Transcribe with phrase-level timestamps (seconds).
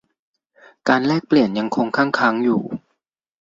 [0.89, 2.61] การแลกเปลี่ยนยังคงคั่งค้างอยู่